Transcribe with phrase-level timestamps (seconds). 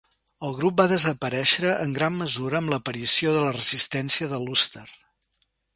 [0.47, 4.89] El grup va desaparèixer en gran mesura amb l'aparició de la resistència de l'Ulster.